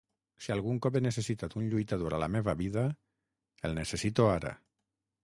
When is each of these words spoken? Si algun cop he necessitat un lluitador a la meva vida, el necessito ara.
Si 0.43 0.51
algun 0.53 0.79
cop 0.85 0.95
he 0.97 1.01
necessitat 1.05 1.55
un 1.59 1.67
lluitador 1.73 2.15
a 2.17 2.21
la 2.23 2.29
meva 2.37 2.55
vida, 2.63 2.87
el 3.71 3.77
necessito 3.81 4.27
ara. 4.39 4.57